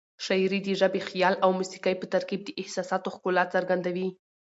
[0.25, 4.07] شاعري د ژبې، خیال او موسيقۍ په ترکیب د احساساتو ښکلا څرګندوي.